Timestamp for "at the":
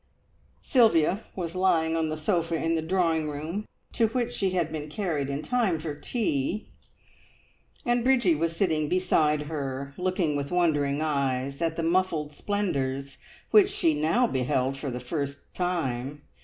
11.61-11.83